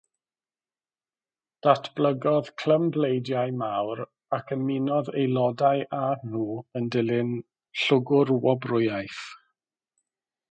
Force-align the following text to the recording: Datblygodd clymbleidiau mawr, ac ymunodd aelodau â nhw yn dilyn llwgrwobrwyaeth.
Datblygodd 1.65 2.47
clymbleidiau 2.61 3.53
mawr, 3.59 4.01
ac 4.37 4.49
ymunodd 4.57 5.11
aelodau 5.13 5.85
â 5.99 6.03
nhw 6.31 6.47
yn 6.81 6.89
dilyn 6.97 7.31
llwgrwobrwyaeth. 7.83 9.21